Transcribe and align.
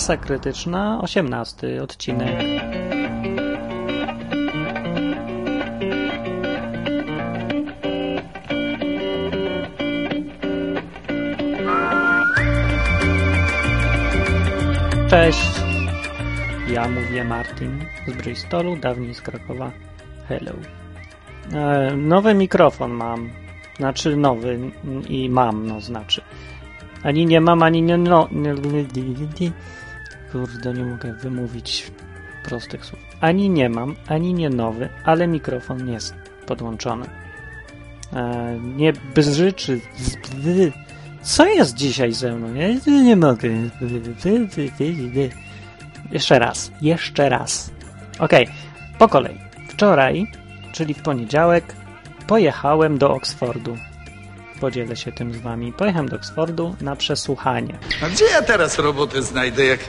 Masa 0.00 0.16
Krytyczna, 0.16 1.00
18 1.02 1.82
odcinek. 1.82 2.38
Cześć, 15.10 15.50
ja 16.68 16.88
mówię 16.88 17.24
Martin 17.24 17.84
z 18.08 18.12
Bristolu, 18.12 18.76
dawniej 18.76 19.14
z 19.14 19.20
Krakowa. 19.20 19.70
Hello. 20.28 20.52
E, 21.52 21.96
nowy 21.96 22.34
mikrofon 22.34 22.90
mam, 22.92 23.30
znaczy 23.76 24.16
nowy 24.16 24.58
i 25.08 25.30
mam, 25.30 25.66
no 25.66 25.80
znaczy. 25.80 26.22
Ani 27.02 27.26
nie 27.26 27.40
mam, 27.40 27.62
ani 27.62 27.82
nie 27.82 27.98
no. 27.98 28.28
Kurde, 30.32 30.74
nie 30.74 30.84
mogę 30.84 31.12
wymówić 31.12 31.92
prostych 32.44 32.84
słów. 32.84 33.00
Ani 33.20 33.50
nie 33.50 33.68
mam, 33.68 33.96
ani 34.08 34.34
nie 34.34 34.50
nowy, 34.50 34.88
ale 35.04 35.26
mikrofon 35.26 35.88
jest 35.88 36.14
podłączony. 36.46 37.06
E, 38.12 38.58
nie 38.76 38.92
bzyczy. 38.92 39.80
Co 41.22 41.46
jest 41.46 41.74
dzisiaj 41.74 42.12
ze 42.12 42.32
mną? 42.32 42.54
Ja 42.54 42.68
nie 43.02 43.16
mogę. 43.16 43.48
Jeszcze 46.12 46.38
raz, 46.38 46.72
jeszcze 46.82 47.28
raz. 47.28 47.70
Okay, 48.18 48.46
po 48.98 49.08
kolei. 49.08 49.38
Wczoraj, 49.68 50.26
czyli 50.72 50.94
w 50.94 51.02
poniedziałek, 51.02 51.76
pojechałem 52.26 52.98
do 52.98 53.14
Oksfordu 53.14 53.76
podzielę 54.60 54.96
się 54.96 55.12
tym 55.12 55.34
z 55.34 55.36
wami. 55.36 55.72
Pojechałem 55.72 56.08
do 56.08 56.16
Oksfordu 56.16 56.76
na 56.80 56.96
przesłuchanie. 56.96 57.78
A 58.02 58.08
gdzie 58.08 58.24
ja 58.24 58.42
teraz 58.42 58.78
robotę 58.78 59.22
znajdę, 59.22 59.64
jak 59.64 59.80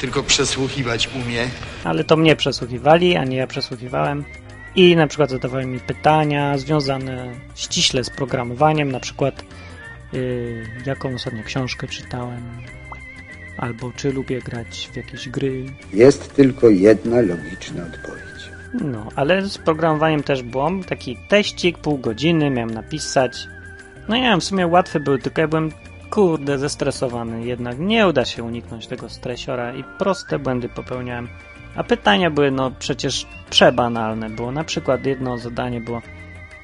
tylko 0.00 0.22
przesłuchiwać 0.22 1.08
umie? 1.14 1.48
Ale 1.84 2.04
to 2.04 2.16
mnie 2.16 2.36
przesłuchiwali, 2.36 3.16
a 3.16 3.24
nie 3.24 3.36
ja 3.36 3.46
przesłuchiwałem. 3.46 4.24
I 4.76 4.96
na 4.96 5.06
przykład 5.06 5.30
zadawali 5.30 5.66
mi 5.66 5.80
pytania 5.80 6.58
związane 6.58 7.34
ściśle 7.54 8.04
z 8.04 8.10
programowaniem, 8.10 8.92
na 8.92 9.00
przykład 9.00 9.44
yy, 10.12 10.66
jaką 10.86 11.14
ostatnio 11.14 11.42
książkę 11.42 11.88
czytałem, 11.88 12.42
albo 13.58 13.92
czy 13.96 14.12
lubię 14.12 14.40
grać 14.40 14.90
w 14.92 14.96
jakieś 14.96 15.28
gry. 15.28 15.66
Jest 15.92 16.34
tylko 16.34 16.68
jedna 16.68 17.20
logiczna 17.20 17.82
odpowiedź. 17.82 18.24
No, 18.80 19.08
ale 19.16 19.48
z 19.48 19.58
programowaniem 19.58 20.22
też 20.22 20.42
było 20.42 20.70
taki 20.88 21.18
teścik, 21.28 21.78
pół 21.78 21.98
godziny, 21.98 22.50
miałem 22.50 22.70
napisać 22.70 23.48
no 24.08 24.16
nie 24.16 24.22
wiem, 24.22 24.40
w 24.40 24.44
sumie 24.44 24.66
łatwe 24.66 25.00
były, 25.00 25.18
tylko 25.18 25.40
ja 25.40 25.48
byłem 25.48 25.70
kurde 26.10 26.58
zestresowany. 26.58 27.46
Jednak 27.46 27.78
nie 27.78 28.08
uda 28.08 28.24
się 28.24 28.42
uniknąć 28.42 28.86
tego 28.86 29.08
stresiora 29.08 29.74
i 29.74 29.84
proste 29.98 30.38
błędy 30.38 30.68
popełniałem. 30.68 31.28
A 31.76 31.84
pytania 31.84 32.30
były 32.30 32.50
no 32.50 32.70
przecież 32.78 33.26
przebanalne. 33.50 34.30
Było 34.30 34.52
na 34.52 34.64
przykład 34.64 35.06
jedno 35.06 35.38
zadanie 35.38 35.80
było 35.80 36.02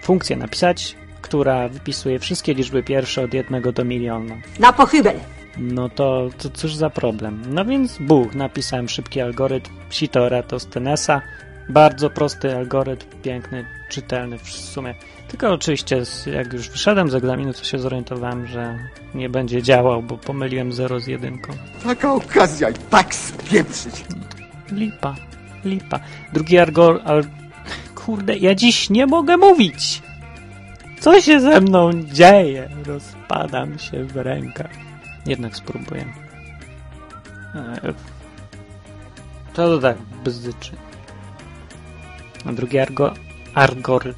funkcję 0.03 0.37
napisać, 0.37 0.97
która 1.23 1.69
wypisuje 1.69 2.19
wszystkie 2.19 2.55
liczby 2.55 2.83
pierwsze 2.83 3.23
od 3.23 3.35
jednego 3.35 3.73
do 3.73 3.85
miliona. 3.85 4.35
Na 4.59 4.73
pochybel! 4.73 5.17
No 5.59 5.89
to, 5.89 6.29
to 6.39 6.51
cóż 6.51 6.75
za 6.75 6.91
problem. 6.91 7.43
No 7.49 7.65
więc 7.65 7.99
buch, 7.99 8.35
napisałem 8.35 8.89
szybki 8.89 9.21
algorytm 9.21 9.71
Sitora 9.91 10.43
Tostenesa. 10.43 11.23
Bardzo 11.71 12.11
prosty 12.11 12.57
algorytm, 12.57 13.07
piękny, 13.23 13.67
czytelny 13.89 14.39
w 14.39 14.53
sumie. 14.53 14.95
Tylko 15.29 15.53
oczywiście, 15.53 16.03
jak 16.35 16.53
już 16.53 16.69
wyszedłem 16.69 17.11
z 17.11 17.15
egzaminu, 17.15 17.53
to 17.53 17.65
się 17.65 17.79
zorientowałem, 17.79 18.47
że 18.47 18.79
nie 19.15 19.29
będzie 19.29 19.63
działał, 19.63 20.03
bo 20.03 20.19
pomyliłem 20.19 20.73
0 20.73 21.01
z 21.01 21.07
1. 21.07 21.39
Taka 21.85 22.15
okazja 22.15 22.71
i 22.71 22.75
tak 22.75 23.15
spieprzyć. 23.15 24.05
Lipa, 24.73 25.15
lipa. 25.65 26.01
Drugi 26.33 26.59
argor... 26.59 27.01
Al... 27.05 27.25
Kurde, 27.95 28.37
ja 28.37 28.55
dziś 28.55 28.91
nie 28.91 29.07
mogę 29.07 29.37
mówić! 29.37 30.03
Co 31.01 31.21
się 31.21 31.41
ze 31.41 31.61
mną 31.61 31.91
dzieje? 31.93 32.69
Rozpadam 32.87 33.79
się 33.79 34.05
w 34.05 34.17
rękach. 34.17 34.71
Jednak 35.27 35.57
spróbuję. 35.57 36.05
E, 37.55 37.93
to 39.53 39.69
to 39.69 39.79
tak 39.79 39.97
bzdyczy. 40.25 40.90
A 42.45 42.53
drugi 42.53 42.79
argo... 42.79 43.15
Argor... 43.55 44.15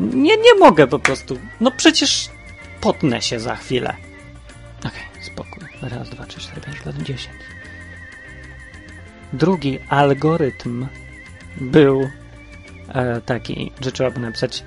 Nie, 0.00 0.36
nie 0.36 0.54
mogę 0.58 0.86
po 0.86 0.98
prostu. 0.98 1.38
No 1.60 1.70
przecież 1.70 2.28
potnę 2.80 3.22
się 3.22 3.40
za 3.40 3.56
chwilę. 3.56 3.96
Okej, 4.78 4.90
okay, 5.12 5.24
spokój. 5.24 5.64
Raz, 5.82 6.10
dwa, 6.10 6.26
trzy, 6.26 6.40
cztery, 6.40 6.60
pięć, 6.60 6.86
lat, 6.86 6.96
dziesięć. 6.96 7.36
Drugi 9.32 9.78
algorytm 9.88 10.86
był 11.60 12.10
e, 12.94 13.20
taki, 13.20 13.72
że 13.80 13.92
trzeba 13.92 14.10
było 14.10 14.26
napisać 14.26 14.64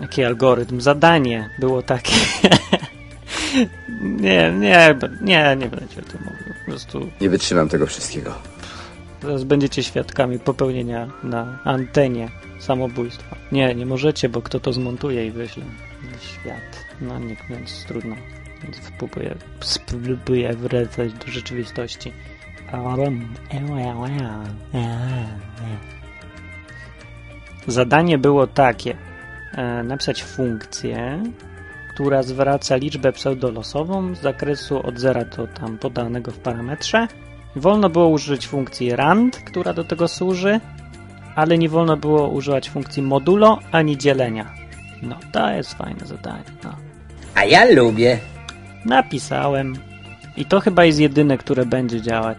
jaki 0.00 0.24
algorytm, 0.24 0.80
zadanie 0.80 1.50
było 1.58 1.82
takie. 1.82 2.16
nie, 4.00 4.52
nie, 4.52 4.96
nie, 5.20 5.56
nie 5.58 5.68
będę 5.68 5.86
o 5.98 6.10
tym 6.10 6.20
mówił. 6.24 6.54
Po 6.64 6.70
prostu... 6.70 7.10
Nie 7.20 7.30
wytrzymam 7.30 7.68
tego 7.68 7.86
wszystkiego. 7.86 8.34
Teraz 9.20 9.44
będziecie 9.44 9.82
świadkami 9.82 10.38
popełnienia 10.38 11.10
na 11.22 11.58
antenie 11.64 12.28
samobójstwa. 12.58 13.36
Nie, 13.52 13.74
nie 13.74 13.86
możecie, 13.86 14.28
bo 14.28 14.42
kto 14.42 14.60
to 14.60 14.72
zmontuje 14.72 15.26
i 15.26 15.30
wyśle 15.30 15.64
w 16.18 16.24
świat. 16.24 16.86
No 17.00 17.18
nie, 17.18 17.36
więc 17.50 17.84
trudno. 17.84 18.16
Więc 18.62 18.76
spróbuję 19.60 20.54
wracać 20.54 21.12
do 21.12 21.32
rzeczywistości. 21.32 22.12
Zadanie 27.66 28.18
było 28.18 28.46
takie. 28.46 28.96
E, 29.52 29.82
napisać 29.82 30.22
funkcję, 30.22 31.22
która 31.94 32.22
zwraca 32.22 32.76
liczbę 32.76 33.12
pseudolosową 33.12 34.14
z 34.14 34.20
zakresu 34.20 34.86
od 34.86 34.98
zera 34.98 35.24
do 35.24 35.46
tam 35.46 35.78
podanego 35.78 36.30
w 36.30 36.38
parametrze. 36.38 37.08
Wolno 37.56 37.88
było 37.88 38.08
użyć 38.08 38.48
funkcji 38.48 38.96
rand, 38.96 39.36
która 39.36 39.72
do 39.72 39.84
tego 39.84 40.08
służy, 40.08 40.60
ale 41.34 41.58
nie 41.58 41.68
wolno 41.68 41.96
było 41.96 42.28
używać 42.28 42.70
funkcji 42.70 43.02
modulo 43.02 43.58
ani 43.72 43.98
dzielenia. 43.98 44.54
No, 45.02 45.16
to 45.32 45.50
jest 45.50 45.74
fajne 45.74 46.06
zadanie. 46.06 46.44
No. 46.64 46.76
A 47.34 47.44
ja 47.44 47.64
lubię. 47.64 48.18
Napisałem. 48.84 49.76
I 50.36 50.44
to 50.44 50.60
chyba 50.60 50.84
jest 50.84 51.00
jedyne, 51.00 51.38
które 51.38 51.66
będzie 51.66 52.02
działać. 52.02 52.38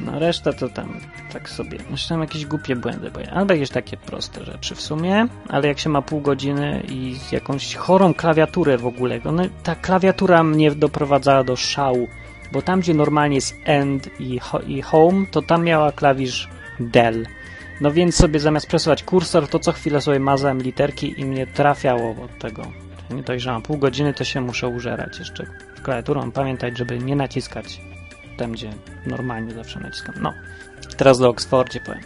No, 0.00 0.18
reszta 0.18 0.52
to 0.52 0.68
tam 0.68 1.00
tak 1.32 1.50
sobie. 1.50 1.78
Jeszcze 1.90 2.08
tam 2.08 2.20
jakieś 2.20 2.46
głupie 2.46 2.76
błędy, 2.76 3.10
bo 3.10 3.20
ja, 3.20 3.30
albo 3.30 3.54
jakieś 3.54 3.70
takie 3.70 3.96
proste 3.96 4.44
rzeczy 4.44 4.74
w 4.74 4.80
sumie, 4.80 5.26
ale 5.48 5.68
jak 5.68 5.78
się 5.78 5.88
ma 5.88 6.02
pół 6.02 6.20
godziny 6.20 6.82
i 6.88 7.16
jakąś 7.32 7.74
chorą 7.74 8.14
klawiaturę 8.14 8.78
w 8.78 8.86
ogóle, 8.86 9.20
no, 9.24 9.42
ta 9.62 9.74
klawiatura 9.74 10.42
mnie 10.42 10.70
doprowadzała 10.70 11.44
do 11.44 11.56
szału, 11.56 12.08
bo 12.52 12.62
tam, 12.62 12.80
gdzie 12.80 12.94
normalnie 12.94 13.34
jest 13.34 13.56
end 13.64 14.10
i, 14.20 14.40
i 14.66 14.82
home, 14.82 15.26
to 15.30 15.42
tam 15.42 15.64
miała 15.64 15.92
klawisz 15.92 16.48
del. 16.80 17.26
No 17.80 17.92
więc 17.92 18.14
sobie 18.14 18.40
zamiast 18.40 18.66
przesuwać 18.66 19.02
kursor, 19.02 19.48
to 19.48 19.58
co 19.58 19.72
chwilę 19.72 20.00
sobie 20.00 20.20
mazałem 20.20 20.62
literki 20.62 21.20
i 21.20 21.24
mnie 21.24 21.46
trafiało 21.46 22.10
od 22.24 22.38
tego. 22.38 22.62
Nie 23.10 23.22
dość, 23.22 23.46
mam 23.46 23.62
pół 23.62 23.78
godziny, 23.78 24.14
to 24.14 24.24
się 24.24 24.40
muszę 24.40 24.68
użerać 24.68 25.18
jeszcze 25.18 25.46
klawiaturą. 25.82 26.30
Pamiętać, 26.30 26.78
żeby 26.78 26.98
nie 26.98 27.16
naciskać 27.16 27.80
tam, 28.36 28.52
gdzie 28.52 28.70
normalnie 29.06 29.54
zawsze 29.54 29.80
naciskam. 29.80 30.14
No, 30.20 30.32
teraz 30.96 31.18
do 31.18 31.28
Oxfordzie 31.28 31.80
powiem. 31.80 32.02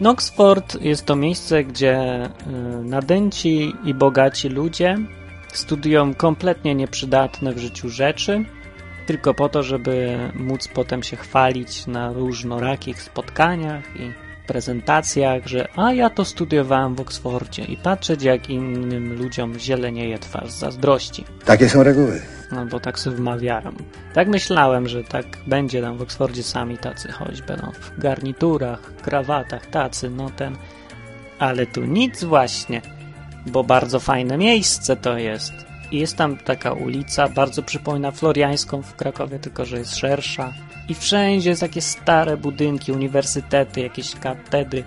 No, 0.00 0.10
Oxford 0.10 0.82
jest 0.82 1.06
to 1.06 1.16
miejsce, 1.16 1.64
gdzie 1.64 2.24
y, 2.24 2.30
nadęci 2.84 3.72
i 3.84 3.94
bogaci 3.94 4.48
ludzie 4.48 4.98
studiują 5.52 6.14
kompletnie 6.14 6.74
nieprzydatne 6.74 7.52
w 7.52 7.58
życiu 7.58 7.88
rzeczy, 7.88 8.44
tylko 9.06 9.34
po 9.34 9.48
to, 9.48 9.62
żeby 9.62 10.18
móc 10.34 10.68
potem 10.68 11.02
się 11.02 11.16
chwalić 11.16 11.86
na 11.86 12.12
różnorakich 12.12 13.02
spotkaniach 13.02 13.84
i 13.96 14.12
prezentacjach, 14.46 15.46
że 15.46 15.68
a 15.76 15.92
ja 15.92 16.10
to 16.10 16.24
studiowałem 16.24 16.94
w 16.94 17.00
Oksfordzie 17.00 17.62
i 17.62 17.76
patrzeć 17.76 18.22
jak 18.22 18.50
innym 18.50 19.18
ludziom 19.18 19.58
zielenieje 19.58 20.18
twarz 20.18 20.50
z 20.50 20.58
zazdrości. 20.58 21.24
Takie 21.44 21.68
są 21.68 21.82
reguły. 21.82 22.22
No 22.52 22.66
bo 22.66 22.80
tak 22.80 22.98
sobie 22.98 23.16
wmawiałem. 23.16 23.76
Tak 24.14 24.28
myślałem, 24.28 24.88
że 24.88 25.04
tak 25.04 25.24
będzie 25.46 25.82
tam 25.82 25.96
w 25.96 26.02
Oksfordzie 26.02 26.42
sami 26.42 26.78
tacy 26.78 27.12
choć 27.12 27.42
będą 27.42 27.72
w 27.72 27.98
garniturach, 27.98 28.94
krawatach, 29.02 29.66
tacy, 29.66 30.10
no 30.10 30.30
ten. 30.30 30.56
Ale 31.38 31.66
tu 31.66 31.84
nic 31.84 32.24
właśnie, 32.24 32.82
bo 33.46 33.64
bardzo 33.64 34.00
fajne 34.00 34.38
miejsce 34.38 34.96
to 34.96 35.18
jest. 35.18 35.71
I 35.92 35.98
jest 35.98 36.16
tam 36.16 36.36
taka 36.36 36.72
ulica, 36.72 37.28
bardzo 37.28 37.62
przypomina 37.62 38.10
Floriańską 38.10 38.82
w 38.82 38.94
Krakowie, 38.94 39.38
tylko 39.38 39.64
że 39.64 39.78
jest 39.78 39.96
szersza 39.96 40.52
i 40.88 40.94
wszędzie 40.94 41.56
takie 41.56 41.80
stare 41.80 42.36
budynki, 42.36 42.92
uniwersytety, 42.92 43.80
jakieś 43.80 44.14
katedry. 44.14 44.84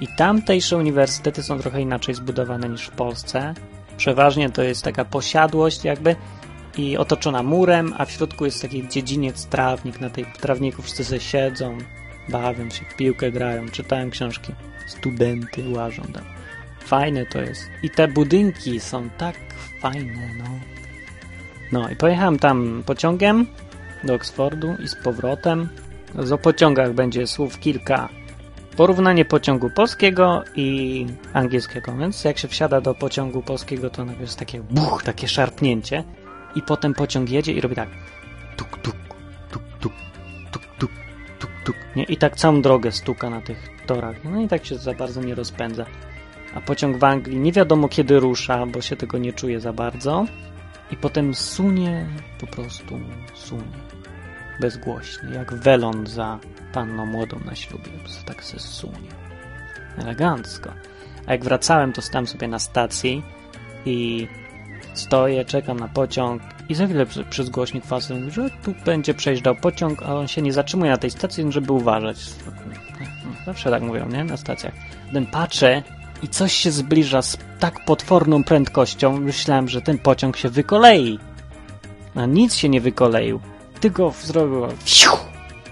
I 0.00 0.08
tamtejsze 0.16 0.76
uniwersytety 0.76 1.42
są 1.42 1.58
trochę 1.58 1.80
inaczej 1.80 2.14
zbudowane 2.14 2.68
niż 2.68 2.86
w 2.86 2.90
Polsce. 2.90 3.54
Przeważnie 3.96 4.50
to 4.50 4.62
jest 4.62 4.82
taka 4.84 5.04
posiadłość 5.04 5.84
jakby 5.84 6.16
i 6.78 6.96
otoczona 6.96 7.42
murem, 7.42 7.94
a 7.98 8.04
w 8.04 8.10
środku 8.10 8.44
jest 8.44 8.62
taki 8.62 8.88
dziedziniec, 8.88 9.46
trawnik. 9.46 10.00
Na 10.00 10.10
tej 10.10 10.26
trawniku 10.40 10.82
wszyscy 10.82 11.04
sobie 11.04 11.20
siedzą, 11.20 11.78
bawią 12.28 12.70
się, 12.70 12.84
w 12.84 12.96
piłkę 12.96 13.32
grają, 13.32 13.68
czytają 13.68 14.10
książki. 14.10 14.52
Studenty 14.86 15.68
łażą 15.68 16.02
tam. 16.02 16.24
Fajne 16.80 17.26
to 17.26 17.40
jest. 17.40 17.62
I 17.82 17.90
te 17.90 18.08
budynki 18.08 18.80
są 18.80 19.10
tak 19.10 19.47
fajne, 19.80 20.28
no. 20.38 20.44
No 21.72 21.88
i 21.88 21.96
pojechałem 21.96 22.38
tam 22.38 22.82
pociągiem 22.86 23.46
do 24.04 24.14
Oxfordu 24.14 24.76
i 24.84 24.88
z 24.88 24.94
powrotem. 24.94 25.68
O 26.32 26.38
pociągach 26.38 26.92
będzie 26.92 27.26
słów 27.26 27.58
kilka. 27.58 28.08
Porównanie 28.76 29.24
pociągu 29.24 29.70
polskiego 29.70 30.44
i 30.56 31.06
angielskiego, 31.32 31.96
więc 31.96 32.24
jak 32.24 32.38
się 32.38 32.48
wsiada 32.48 32.80
do 32.80 32.94
pociągu 32.94 33.42
polskiego, 33.42 33.90
to 33.90 34.04
nagle 34.04 34.22
jest 34.22 34.38
takie 34.38 34.60
buch, 34.60 35.02
takie 35.02 35.28
szarpnięcie 35.28 36.04
i 36.54 36.62
potem 36.62 36.94
pociąg 36.94 37.30
jedzie 37.30 37.52
i 37.52 37.60
robi 37.60 37.74
tak 37.74 37.88
tuk, 38.56 38.78
tuk, 38.78 38.96
tuk, 39.50 39.62
tuk, 39.80 39.92
tuk, 40.50 40.62
tuk, 40.78 40.90
tuk, 41.38 41.50
tuk. 41.64 41.76
Nie? 41.96 42.04
I 42.04 42.16
tak 42.16 42.36
całą 42.36 42.62
drogę 42.62 42.92
stuka 42.92 43.30
na 43.30 43.40
tych 43.40 43.68
torach. 43.86 44.16
No 44.24 44.40
i 44.40 44.48
tak 44.48 44.66
się 44.66 44.76
za 44.76 44.94
bardzo 44.94 45.20
nie 45.22 45.34
rozpędza. 45.34 45.86
A 46.54 46.60
pociąg 46.60 46.96
w 46.96 47.04
Anglii 47.04 47.38
nie 47.38 47.52
wiadomo 47.52 47.88
kiedy 47.88 48.20
rusza, 48.20 48.66
bo 48.66 48.80
się 48.80 48.96
tego 48.96 49.18
nie 49.18 49.32
czuje 49.32 49.60
za 49.60 49.72
bardzo. 49.72 50.26
I 50.90 50.96
potem 50.96 51.34
sunie, 51.34 52.06
po 52.40 52.46
prostu 52.46 53.00
sunie. 53.34 53.78
Bezgłośnie, 54.60 55.30
jak 55.34 55.54
welon 55.54 56.06
za 56.06 56.38
panną 56.72 57.06
młodą 57.06 57.40
na 57.44 57.54
ślubie. 57.54 57.90
Tak 58.26 58.44
se 58.44 58.58
sunie. 58.58 59.08
Elegancko. 59.98 60.70
A 61.26 61.32
jak 61.32 61.44
wracałem, 61.44 61.92
to 61.92 62.02
stałem 62.02 62.26
sobie 62.26 62.48
na 62.48 62.58
stacji 62.58 63.22
i 63.86 64.28
stoję, 64.94 65.44
czekam 65.44 65.80
na 65.80 65.88
pociąg 65.88 66.42
i 66.68 66.74
za 66.74 66.86
chwilę 66.86 67.06
przez 67.30 67.50
głośnik 67.50 67.84
fasy 67.84 68.14
mówi, 68.14 68.30
że 68.30 68.50
tu 68.62 68.74
będzie 68.84 69.14
przejeżdżał 69.14 69.54
pociąg, 69.54 70.02
a 70.02 70.14
on 70.14 70.28
się 70.28 70.42
nie 70.42 70.52
zatrzymuje 70.52 70.90
na 70.90 70.98
tej 70.98 71.10
stacji, 71.10 71.52
żeby 71.52 71.72
uważać. 71.72 72.16
Zawsze 73.46 73.70
tak 73.70 73.82
mówią, 73.82 74.08
nie? 74.08 74.24
Na 74.24 74.36
stacjach. 74.36 74.74
Potem 75.06 75.26
patrzę 75.26 75.82
i 76.22 76.28
coś 76.28 76.52
się 76.52 76.70
zbliża 76.70 77.22
z 77.22 77.38
tak 77.58 77.84
potworną 77.84 78.44
prędkością, 78.44 79.20
myślałem, 79.20 79.68
że 79.68 79.82
ten 79.82 79.98
pociąg 79.98 80.36
się 80.36 80.48
wykolei. 80.48 81.18
A 82.14 82.26
nic 82.26 82.54
się 82.54 82.68
nie 82.68 82.80
wykoleił. 82.80 83.40
Tylko 83.80 84.12
zrobiło 84.22 84.68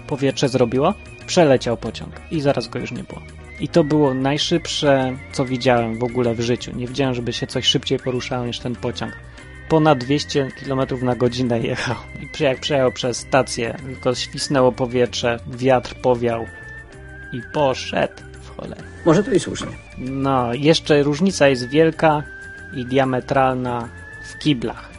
powietrze 0.07 0.49
zrobiło, 0.49 0.93
przeleciał 1.27 1.77
pociąg 1.77 2.13
i 2.31 2.41
zaraz 2.41 2.67
go 2.67 2.79
już 2.79 2.91
nie 2.91 3.03
było. 3.03 3.21
I 3.59 3.67
to 3.67 3.83
było 3.83 4.13
najszybsze, 4.13 5.17
co 5.31 5.45
widziałem 5.45 5.99
w 5.99 6.03
ogóle 6.03 6.35
w 6.35 6.41
życiu. 6.41 6.71
Nie 6.75 6.87
widziałem, 6.87 7.13
żeby 7.13 7.33
się 7.33 7.47
coś 7.47 7.65
szybciej 7.65 7.99
poruszało 7.99 8.45
niż 8.45 8.59
ten 8.59 8.75
pociąg. 8.75 9.13
Ponad 9.69 9.97
200 9.97 10.47
km 10.51 10.81
na 11.01 11.15
godzinę 11.15 11.59
jechał. 11.59 11.95
I 12.21 12.43
jak 12.43 12.59
przejechał 12.59 12.91
przez 12.91 13.17
stację, 13.17 13.77
tylko 13.85 14.15
świsnęło 14.15 14.71
powietrze, 14.71 15.39
wiatr 15.47 15.95
powiał 16.01 16.45
i 17.33 17.41
poszedł 17.53 18.13
w 18.57 18.61
cholerę. 18.61 18.83
Może 19.05 19.23
to 19.23 19.31
i 19.31 19.39
słusznie. 19.39 19.67
No, 19.97 20.53
jeszcze 20.53 21.03
różnica 21.03 21.47
jest 21.47 21.69
wielka 21.69 22.23
i 22.75 22.85
diametralna 22.85 23.89
w 24.31 24.37
kiblach. 24.39 24.89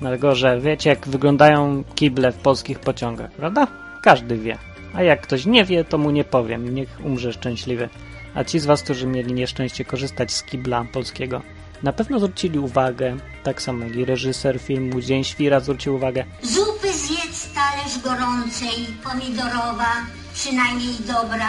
Dlatego, 0.00 0.34
że 0.34 0.60
wiecie, 0.60 0.90
jak 0.90 1.08
wyglądają 1.08 1.84
kible 1.94 2.32
w 2.32 2.36
polskich 2.36 2.78
pociągach, 2.78 3.30
prawda? 3.30 3.66
Każdy 4.02 4.38
wie. 4.38 4.58
A 4.94 5.02
jak 5.02 5.20
ktoś 5.20 5.46
nie 5.46 5.64
wie, 5.64 5.84
to 5.84 5.98
mu 5.98 6.10
nie 6.10 6.24
powiem. 6.24 6.74
Niech 6.74 6.88
umrze 7.04 7.32
szczęśliwy. 7.32 7.88
A 8.34 8.44
ci 8.44 8.58
z 8.58 8.66
was, 8.66 8.82
którzy 8.82 9.06
mieli 9.06 9.32
nieszczęście 9.32 9.84
korzystać 9.84 10.32
z 10.32 10.42
kibla 10.42 10.84
polskiego, 10.92 11.42
na 11.82 11.92
pewno 11.92 12.18
zwrócili 12.18 12.58
uwagę, 12.58 13.16
tak 13.42 13.62
samo 13.62 13.84
jak 13.84 13.96
i 13.96 14.04
reżyser 14.04 14.60
filmu 14.60 15.00
Dzień 15.00 15.24
Świra 15.24 15.60
zwrócił 15.60 15.94
uwagę. 15.94 16.24
Zupy 16.42 16.92
zjedz 16.92 17.54
talerz 17.54 17.98
gorącej, 18.04 18.86
pomidorowa, 19.04 19.92
przynajmniej 20.34 20.94
dobra. 21.06 21.48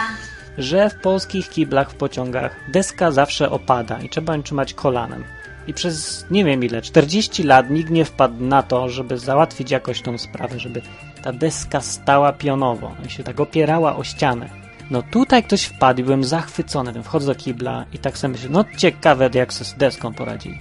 Że 0.60 0.90
w 0.90 0.94
polskich 0.94 1.48
kiblach 1.48 1.90
w 1.90 1.94
pociągach 1.94 2.56
deska 2.72 3.10
zawsze 3.10 3.50
opada 3.50 3.98
i 4.02 4.08
trzeba 4.08 4.36
ją 4.36 4.42
trzymać 4.42 4.74
kolanem. 4.74 5.24
I 5.66 5.74
przez 5.74 6.26
nie 6.30 6.44
wiem 6.44 6.64
ile, 6.64 6.82
40 6.82 7.42
lat 7.42 7.70
nikt 7.70 7.90
nie 7.90 8.04
wpadł 8.04 8.44
na 8.44 8.62
to, 8.62 8.88
żeby 8.88 9.18
załatwić 9.18 9.70
jakoś 9.70 10.02
tą 10.02 10.18
sprawę, 10.18 10.58
żeby 10.58 10.82
ta 11.22 11.32
deska 11.32 11.80
stała 11.80 12.32
pionowo 12.32 12.94
i 13.06 13.10
się 13.10 13.24
tak 13.24 13.40
opierała 13.40 13.96
o 13.96 14.04
ścianę. 14.04 14.48
No 14.90 15.02
tutaj 15.02 15.42
ktoś 15.42 15.62
wpadł 15.62 16.00
i 16.00 16.04
byłem 16.04 16.24
zachwycony. 16.24 17.02
Wchodzę 17.02 17.26
do 17.26 17.34
kibla 17.34 17.84
i 17.92 17.98
tak 17.98 18.18
sobie 18.18 18.32
myślę, 18.32 18.48
no 18.50 18.64
ciekawe 18.76 19.30
jak 19.34 19.52
sobie 19.52 19.70
z 19.70 19.74
deską 19.74 20.14
poradzili. 20.14 20.58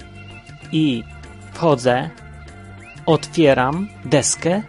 I 0.71 1.03
wchodzę, 1.53 2.09
otwieram 3.05 3.87
deskę, 4.05 4.61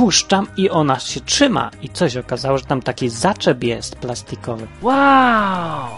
puszczam 0.00 0.46
i 0.56 0.70
ona 0.70 0.98
się 0.98 1.20
trzyma. 1.20 1.70
I 1.82 1.88
coś 1.88 2.16
okazało, 2.16 2.58
że 2.58 2.64
tam 2.64 2.82
taki 2.82 3.08
zaczep 3.08 3.64
jest 3.64 3.96
plastikowy. 3.96 4.66
Wow! 4.82 5.88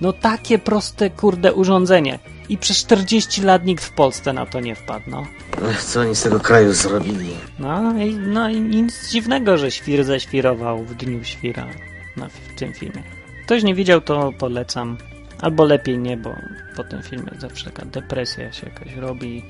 No 0.00 0.12
takie 0.12 0.58
proste, 0.58 1.10
kurde, 1.10 1.52
urządzenie. 1.52 2.18
I 2.48 2.58
przez 2.58 2.78
40 2.78 3.42
lat 3.42 3.64
nikt 3.64 3.84
w 3.84 3.92
Polsce 3.92 4.32
na 4.32 4.46
to 4.46 4.60
nie 4.60 4.74
wpadł, 4.74 5.10
no. 5.10 5.26
Co 5.86 6.00
oni 6.00 6.16
z 6.16 6.22
tego 6.22 6.40
kraju 6.40 6.72
zrobili? 6.72 7.30
No 7.58 7.98
i, 8.02 8.14
no 8.14 8.48
i 8.48 8.60
nic 8.60 9.10
dziwnego, 9.10 9.58
że 9.58 9.70
świr 9.70 10.04
ześwirował 10.04 10.84
w 10.84 10.94
dniu 10.94 11.24
świra 11.24 11.66
na, 12.16 12.28
w 12.28 12.58
tym 12.58 12.72
filmie. 12.72 13.02
Ktoś 13.44 13.62
nie 13.62 13.74
widział, 13.74 14.00
to 14.00 14.32
polecam. 14.38 14.96
Albo 15.40 15.64
lepiej 15.64 15.98
nie, 15.98 16.16
bo 16.16 16.34
po 16.76 16.84
tym 16.84 17.02
filmie 17.02 17.30
zawsze 17.38 17.64
taka 17.64 17.84
depresja 17.84 18.52
się 18.52 18.66
jakaś 18.66 18.96
robi. 18.96 19.44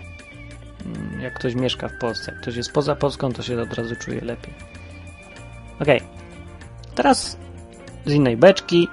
Mm, 0.87 1.21
jak 1.21 1.35
ktoś 1.35 1.55
mieszka 1.55 1.89
w 1.89 1.99
Polsce, 1.99 2.33
jak 2.33 2.41
ktoś 2.41 2.57
jest 2.57 2.73
poza 2.73 2.97
Polską, 2.97 3.33
to 3.33 3.43
się 3.43 3.61
od 3.63 3.75
razu 3.75 3.97
czuje 3.97 4.21
lepiej. 4.21 4.55
Okay. 5.81 6.01
Teraz 6.95 7.39
z 8.07 8.13
innej 8.13 8.37
beczki 8.37 8.89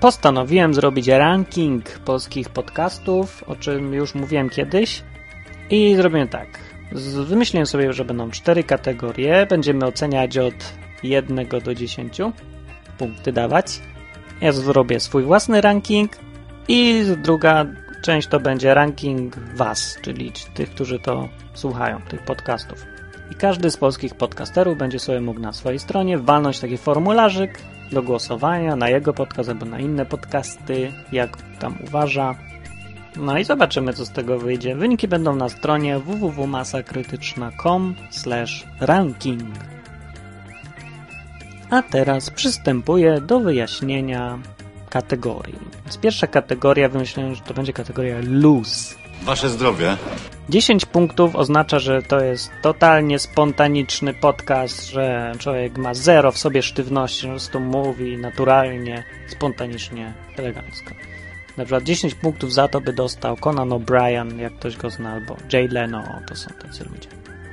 postanowiłem 0.00 0.74
zrobić 0.74 1.08
ranking 1.08 1.98
polskich 1.98 2.48
podcastów, 2.48 3.44
o 3.46 3.56
czym 3.56 3.94
już 3.94 4.14
mówiłem 4.14 4.50
kiedyś. 4.50 5.02
I 5.70 5.94
zrobiłem 5.94 6.28
tak. 6.28 6.58
Wymyśliłem 7.26 7.66
sobie, 7.66 7.92
że 7.92 8.04
będą 8.04 8.30
cztery 8.30 8.64
kategorie. 8.64 9.46
Będziemy 9.50 9.86
oceniać 9.86 10.38
od 10.38 10.54
1 11.02 11.48
do 11.64 11.74
10 11.74 12.18
punkty 12.98 13.32
dawać. 13.32 13.80
Ja 14.40 14.52
zrobię 14.52 15.00
swój 15.00 15.22
własny 15.22 15.60
ranking 15.60 16.16
i 16.68 17.04
druga 17.22 17.66
część 18.02 18.28
to 18.28 18.40
będzie 18.40 18.74
ranking 18.74 19.36
Was, 19.54 19.98
czyli 20.02 20.32
tych, 20.54 20.70
którzy 20.70 20.98
to 20.98 21.28
słuchają, 21.54 22.00
tych 22.08 22.24
podcastów. 22.24 22.86
I 23.30 23.34
każdy 23.34 23.70
z 23.70 23.76
polskich 23.76 24.14
podcasterów 24.14 24.78
będzie 24.78 24.98
sobie 24.98 25.20
mógł 25.20 25.40
na 25.40 25.52
swojej 25.52 25.78
stronie 25.78 26.18
walnąć 26.18 26.60
taki 26.60 26.76
formularzyk 26.78 27.58
do 27.92 28.02
głosowania 28.02 28.76
na 28.76 28.88
jego 28.88 29.14
podcast 29.14 29.48
albo 29.48 29.66
na 29.66 29.78
inne 29.78 30.06
podcasty, 30.06 30.92
jak 31.12 31.36
tam 31.58 31.78
uważa. 31.84 32.34
No 33.16 33.38
i 33.38 33.44
zobaczymy, 33.44 33.92
co 33.92 34.04
z 34.06 34.10
tego 34.10 34.38
wyjdzie. 34.38 34.76
Wyniki 34.76 35.08
będą 35.08 35.36
na 35.36 35.48
stronie 35.48 35.98
www.masakrytyczna.com 35.98 37.94
ranking. 38.80 39.50
A 41.70 41.82
teraz 41.82 42.30
przystępuję 42.30 43.20
do 43.20 43.40
wyjaśnienia 43.40 44.38
kategorii. 44.90 45.58
Więc 45.84 45.98
pierwsza 45.98 46.26
kategoria, 46.26 46.88
wymyśliłem, 46.88 47.34
że 47.34 47.40
to 47.40 47.54
będzie 47.54 47.72
kategoria 47.72 48.16
loose. 48.22 48.94
Wasze 49.22 49.48
zdrowie. 49.48 49.96
10 50.48 50.86
punktów 50.86 51.36
oznacza, 51.36 51.78
że 51.78 52.02
to 52.02 52.20
jest 52.20 52.50
totalnie 52.62 53.18
spontaniczny 53.18 54.14
podcast, 54.14 54.90
że 54.90 55.32
człowiek 55.38 55.78
ma 55.78 55.94
zero 55.94 56.32
w 56.32 56.38
sobie 56.38 56.62
sztywności, 56.62 57.22
po 57.22 57.28
prostu 57.28 57.60
mówi 57.60 58.18
naturalnie, 58.18 59.04
spontanicznie, 59.28 60.12
elegancko. 60.36 60.94
Na 61.56 61.64
przykład 61.64 61.84
10 61.84 62.14
punktów 62.14 62.52
za 62.52 62.68
to 62.68 62.80
by 62.80 62.92
dostał 62.92 63.36
Conan 63.36 63.68
O'Brien, 63.68 64.38
jak 64.38 64.54
ktoś 64.54 64.76
go 64.76 64.90
zna, 64.90 65.12
albo 65.12 65.36
Jay 65.52 65.68
Leno, 65.68 66.04
to 66.26 66.36
są 66.36 66.50
tacy 66.62 66.84
ludzie. 66.84 67.08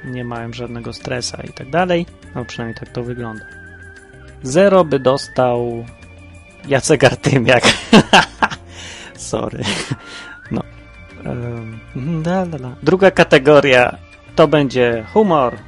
Nie 0.05 0.23
mają 0.23 0.53
żadnego 0.53 0.93
stresa 0.93 1.43
i 1.49 1.53
tak 1.53 1.69
dalej, 1.69 2.05
no 2.35 2.45
przynajmniej 2.45 2.79
tak 2.79 2.89
to 2.89 3.03
wygląda. 3.03 3.45
Zero 4.43 4.83
by 4.83 4.99
dostał 4.99 5.85
Jacek 6.67 7.03
Artymiak. 7.03 7.63
Sorry. 9.17 9.63
No. 10.51 10.61
Da, 11.95 12.45
da. 12.45 12.75
Druga 12.83 13.11
kategoria 13.11 13.97
to 14.35 14.47
będzie 14.47 15.05
humor. 15.13 15.55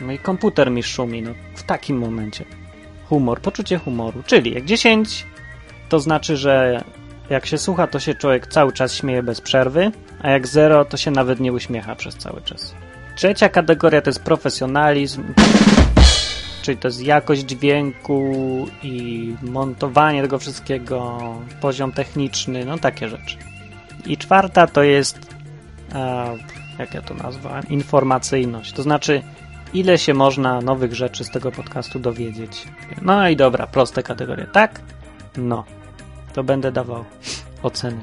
No 0.00 0.12
i 0.12 0.18
komputer 0.18 0.70
mi 0.70 0.82
szumi, 0.82 1.22
no 1.22 1.30
w 1.54 1.62
takim 1.62 1.98
momencie. 1.98 2.44
Humor, 3.08 3.40
poczucie 3.40 3.78
humoru. 3.78 4.22
Czyli 4.26 4.54
jak 4.54 4.64
10 4.64 5.26
to 5.88 6.00
znaczy, 6.00 6.36
że 6.36 6.84
jak 7.30 7.46
się 7.46 7.58
słucha, 7.58 7.86
to 7.86 8.00
się 8.00 8.14
człowiek 8.14 8.46
cały 8.46 8.72
czas 8.72 8.94
śmieje 8.94 9.22
bez 9.22 9.40
przerwy, 9.40 9.90
a 10.22 10.30
jak 10.30 10.46
0 10.46 10.84
to 10.84 10.96
się 10.96 11.10
nawet 11.10 11.40
nie 11.40 11.52
uśmiecha 11.52 11.94
przez 11.94 12.16
cały 12.16 12.40
czas. 12.40 12.74
Trzecia 13.16 13.48
kategoria 13.48 14.00
to 14.00 14.10
jest 14.10 14.22
profesjonalizm, 14.22 15.24
czyli 16.68 16.78
to 16.78 16.88
jest 16.88 17.02
jakość 17.02 17.42
dźwięku 17.42 18.34
i 18.82 19.34
montowanie 19.42 20.22
tego 20.22 20.38
wszystkiego, 20.38 21.18
poziom 21.60 21.92
techniczny, 21.92 22.64
no 22.64 22.78
takie 22.78 23.08
rzeczy. 23.08 23.36
I 24.06 24.16
czwarta 24.16 24.66
to 24.66 24.82
jest 24.82 25.34
a, 25.92 26.26
jak 26.78 26.94
ja 26.94 27.02
to 27.02 27.14
nazwałem, 27.14 27.68
informacyjność. 27.68 28.72
To 28.72 28.82
znaczy, 28.82 29.22
ile 29.74 29.98
się 29.98 30.14
można 30.14 30.60
nowych 30.60 30.94
rzeczy 30.94 31.24
z 31.24 31.30
tego 31.30 31.52
podcastu 31.52 31.98
dowiedzieć. 31.98 32.64
No 33.02 33.28
i 33.28 33.36
dobra, 33.36 33.66
proste 33.66 34.02
kategorie. 34.02 34.46
Tak? 34.46 34.80
No. 35.36 35.64
To 36.32 36.44
będę 36.44 36.72
dawał 36.72 37.04
oceny. 37.62 38.00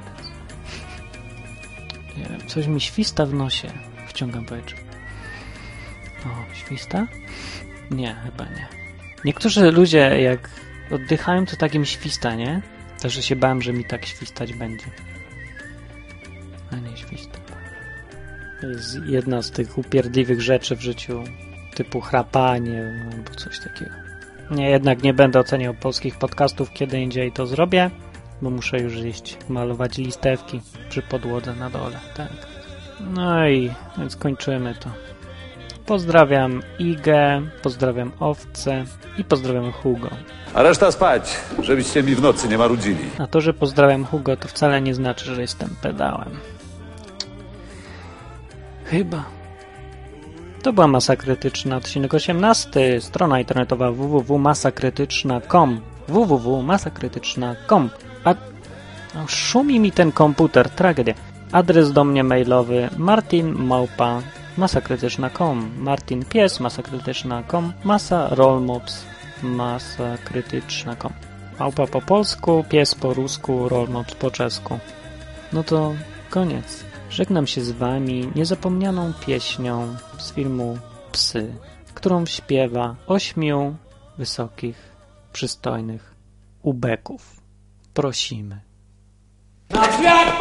Coś 2.47 2.67
mi 2.67 2.81
śwista 2.81 3.25
w 3.25 3.33
nosie. 3.33 3.71
Wciągam 4.07 4.45
powietrze. 4.45 4.75
O, 6.25 6.55
śwista? 6.55 7.07
Nie, 7.91 8.15
chyba 8.23 8.43
nie. 8.43 8.67
Niektórzy 9.25 9.71
ludzie, 9.71 10.21
jak 10.21 10.49
oddychają, 10.91 11.45
to 11.45 11.55
takim 11.55 11.85
śwista, 11.85 12.35
nie? 12.35 12.61
Też 13.01 13.25
się 13.25 13.35
bałem, 13.35 13.61
że 13.61 13.73
mi 13.73 13.85
tak 13.85 14.05
świstać 14.05 14.53
będzie. 14.53 14.85
A 16.71 16.75
nie 16.75 16.97
śwista. 16.97 17.39
To 18.61 18.67
jest 18.67 18.97
jedna 19.05 19.41
z 19.41 19.51
tych 19.51 19.77
upierdliwych 19.77 20.41
rzeczy 20.41 20.75
w 20.75 20.81
życiu, 20.81 21.23
typu 21.75 22.01
chrapanie 22.01 23.09
albo 23.13 23.31
coś 23.31 23.59
takiego. 23.59 23.91
Nie, 24.51 24.69
jednak 24.69 25.03
nie 25.03 25.13
będę 25.13 25.39
oceniał 25.39 25.73
polskich 25.73 26.17
podcastów, 26.17 26.71
kiedy 26.73 26.99
indziej 26.99 27.31
to 27.31 27.47
zrobię, 27.47 27.91
bo 28.41 28.49
muszę 28.49 28.79
już 28.79 28.95
iść 28.95 29.37
malować 29.49 29.97
listewki 29.97 30.61
przy 30.89 31.01
podłodze 31.01 31.55
na 31.55 31.69
dole. 31.69 31.99
Tak. 32.15 32.31
No 32.99 33.47
i 33.47 33.71
więc 33.97 34.15
kończymy 34.15 34.75
to. 34.75 34.89
Pozdrawiam 35.85 36.61
Igę, 36.79 37.41
pozdrawiam 37.61 38.11
Owce 38.19 38.85
i 39.17 39.23
pozdrawiam 39.23 39.71
Hugo. 39.71 40.09
A 40.53 40.63
reszta 40.63 40.91
spać, 40.91 41.37
żebyście 41.59 42.03
mi 42.03 42.15
w 42.15 42.21
nocy 42.21 42.47
nie 42.47 42.57
marudzili. 42.57 43.09
A 43.17 43.27
to, 43.27 43.41
że 43.41 43.53
pozdrawiam 43.53 44.05
Hugo, 44.05 44.37
to 44.37 44.47
wcale 44.47 44.81
nie 44.81 44.95
znaczy, 44.95 45.35
że 45.35 45.41
jestem 45.41 45.69
pedałem. 45.81 46.29
Chyba. 48.85 49.23
To 50.63 50.73
była 50.73 50.87
Masa 50.87 51.15
Krytyczna, 51.15 51.77
odcinek 51.77 52.13
18, 52.13 53.01
strona 53.01 53.39
internetowa 53.39 53.91
www.masakrytyczna.com 53.91 55.81
www.masakrytyczna.com 56.07 57.89
A... 58.23 58.35
Szumi 59.27 59.79
mi 59.79 59.91
ten 59.91 60.11
komputer, 60.11 60.69
tragedia. 60.69 61.13
Adres 61.51 61.91
do 61.91 62.03
mnie 62.03 62.23
mailowy 62.23 62.89
martinmałpa 64.57 64.57
masakrytyczna.com 64.57 65.71
Martin 65.77 66.25
Pies, 66.25 66.59
masakrytyczna.com 66.59 67.73
Masa 67.83 68.27
Rollmops 68.35 69.05
masakrytyczna.com 69.43 71.13
Małpa 71.59 71.87
po 71.87 72.01
polsku, 72.01 72.63
pies 72.69 72.95
po 72.95 73.13
rusku, 73.13 73.69
Rollmops 73.69 74.15
po 74.15 74.31
czesku. 74.31 74.79
No 75.53 75.63
to 75.63 75.93
koniec. 76.29 76.85
Żegnam 77.09 77.47
się 77.47 77.61
z 77.61 77.71
wami 77.71 78.31
niezapomnianą 78.35 79.13
pieśnią 79.25 79.95
z 80.17 80.33
filmu 80.33 80.77
Psy, 81.11 81.53
którą 81.93 82.25
śpiewa 82.25 82.95
ośmiu 83.07 83.75
wysokich, 84.17 84.77
przystojnych 85.33 86.15
ubeków. 86.61 87.41
Prosimy. 87.93 88.59
Na 89.69 89.83
świat 89.83 90.35